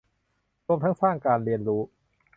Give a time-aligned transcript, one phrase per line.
[0.67, 1.81] รวมทั้งสร้างการเรียนรู้